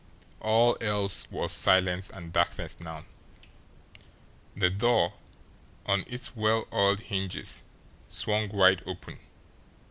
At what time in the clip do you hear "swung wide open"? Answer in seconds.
8.09-9.19